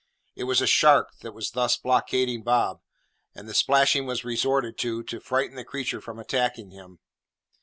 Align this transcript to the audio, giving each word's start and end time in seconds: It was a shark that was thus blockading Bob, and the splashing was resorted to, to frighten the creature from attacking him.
It 0.35 0.45
was 0.45 0.61
a 0.61 0.65
shark 0.65 1.19
that 1.21 1.31
was 1.35 1.51
thus 1.51 1.77
blockading 1.77 2.41
Bob, 2.41 2.81
and 3.35 3.47
the 3.47 3.53
splashing 3.53 4.07
was 4.07 4.25
resorted 4.25 4.75
to, 4.79 5.03
to 5.03 5.19
frighten 5.19 5.55
the 5.55 5.63
creature 5.63 6.01
from 6.01 6.17
attacking 6.17 6.71
him. 6.71 6.97